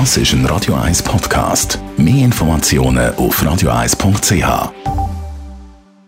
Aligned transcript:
Das 0.00 0.16
ist 0.16 0.32
ein 0.32 0.44
Radio 0.46 0.74
1 0.74 1.04
Podcast. 1.04 1.78
Mehr 1.96 2.24
Informationen 2.24 3.14
auf 3.14 3.40
radio1.ch. 3.40 4.72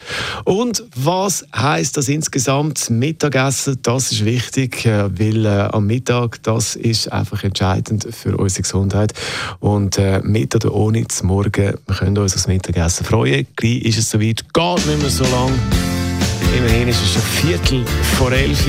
Und 0.45 0.85
was 0.97 1.45
heißt 1.55 1.97
das 1.97 2.09
insgesamt 2.09 2.91
Mittagessen? 2.91 3.79
Das 3.83 4.13
ist 4.13 4.25
wichtig, 4.25 4.87
äh, 4.87 5.09
weil 5.19 5.47
äh, 5.47 5.69
am 5.73 5.87
Mittag 5.87 6.43
das 6.43 6.77
ist 6.77 7.13
einfach 7.13 7.43
entscheidend 7.45 8.07
für 8.25 8.37
unsere 8.37 8.63
Gesundheit. 8.63 9.13
Und 9.61 9.99
äh, 9.99 10.21
mit 10.23 10.55
oder 10.55 10.75
ohne 10.75 11.07
zum 11.09 11.29
Morgen, 11.29 11.75
wir 11.87 11.95
können 11.95 12.19
uns 12.19 12.35
aufs 12.35 12.47
Mittagessen 12.47 13.05
freuen. 13.05 13.47
Gleich 13.57 13.83
ist 13.83 13.99
es 13.99 14.11
soweit, 14.11 14.43
geht 14.53 14.87
nicht 14.87 15.01
mehr 15.01 15.11
so 15.11 15.25
lang. 15.25 15.53
Immerhin 16.57 16.89
ist 16.89 17.03
es 17.03 17.13
schon 17.13 17.23
Viertel 17.23 17.85
vor 18.17 18.33
elf. 18.33 18.65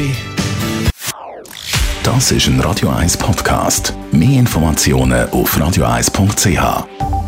Das 2.03 2.31
ist 2.31 2.47
ein 2.47 2.59
Radio 2.59 2.89
1 2.89 3.17
Podcast. 3.17 3.93
Mehr 4.11 4.39
Informationen 4.39 5.29
auf 5.29 5.57
radio1.ch. 5.57 7.24